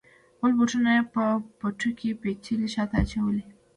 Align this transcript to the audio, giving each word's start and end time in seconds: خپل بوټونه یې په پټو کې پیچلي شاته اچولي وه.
خپل 0.35 0.49
بوټونه 0.57 0.89
یې 0.97 1.03
په 1.13 1.23
پټو 1.59 1.89
کې 1.99 2.09
پیچلي 2.21 2.67
شاته 2.75 2.95
اچولي 3.03 3.43
وه. 3.47 3.53